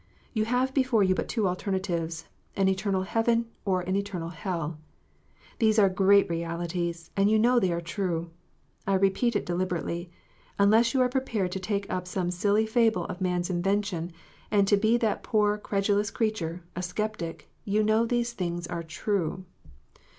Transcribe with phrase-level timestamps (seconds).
[0.33, 4.79] You have before you but two alternatives, an eternal heaven, or an eternal hell.
[5.59, 8.31] These are great realities, and you know they are true.
[8.87, 10.09] I repeat it deliberately:
[10.57, 14.11] unless you are prepared to take up some silly fable of man s invention,
[14.49, 19.45] and to be that poor credulous creature, a sceptic, you know these things are true.